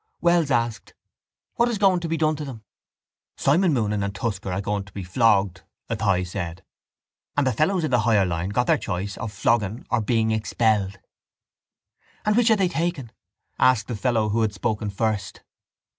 Wells 0.19 0.49
asked: 0.49 0.95
—What 1.57 1.69
is 1.69 1.77
going 1.77 1.99
to 1.99 2.07
be 2.07 2.17
done 2.17 2.35
to 2.37 2.43
them? 2.43 2.63
—Simon 3.37 3.71
Moonan 3.71 4.03
and 4.03 4.15
Tusker 4.15 4.51
are 4.51 4.59
going 4.59 4.83
to 4.85 4.93
be 4.93 5.03
flogged, 5.03 5.61
Athy 5.91 6.25
said, 6.25 6.63
and 7.37 7.45
the 7.45 7.53
fellows 7.53 7.83
in 7.83 7.91
the 7.91 7.99
higher 7.99 8.25
line 8.25 8.49
got 8.49 8.65
their 8.65 8.79
choice 8.79 9.15
of 9.19 9.31
flogging 9.31 9.85
or 9.91 10.01
being 10.01 10.31
expelled. 10.31 10.99
—And 12.25 12.35
which 12.35 12.49
are 12.49 12.55
they 12.55 12.67
taking? 12.67 13.11
asked 13.59 13.87
the 13.87 13.95
fellow 13.95 14.29
who 14.29 14.41
had 14.41 14.53
spoken 14.55 14.89
first. 14.89 15.43